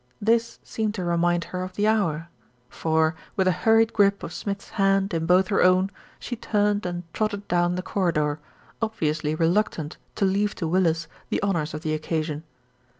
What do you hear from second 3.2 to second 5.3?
with a hurried grip of Smith's hand in